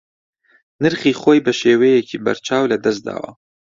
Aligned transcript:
نرخی 0.81 1.13
خۆی 1.21 1.39
بە 1.45 1.51
شێوەیەکی 1.61 2.21
بەرچاو 2.25 2.69
لەدەست 2.71 3.01
داوە 3.07 3.31